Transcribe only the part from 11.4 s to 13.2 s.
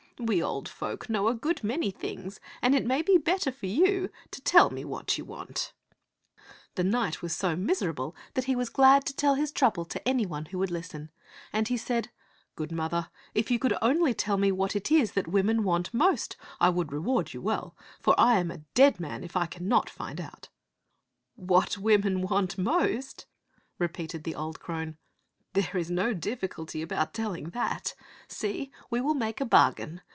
and he said, Good mother,